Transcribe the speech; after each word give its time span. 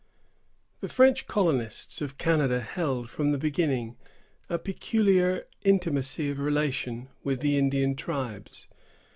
The 0.79 0.89
French 0.89 1.27
colonists 1.27 2.01
of 2.01 2.17
Canada 2.17 2.59
held, 2.59 3.07
from 3.07 3.31
the 3.31 3.37
beginning, 3.37 3.97
a 4.49 4.57
peculiar 4.57 5.45
intimacy 5.63 6.27
of 6.31 6.39
relation 6.39 7.09
with 7.23 7.41
the 7.41 7.55
Indian 7.55 7.95
tribes. 7.95 8.67